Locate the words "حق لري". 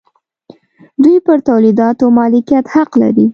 2.73-3.27